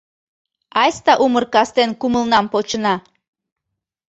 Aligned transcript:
Айста 0.81 1.13
умыр 1.23 1.45
кастен 1.53 1.89
Кумылнам 1.99 2.45
почына. 2.53 2.95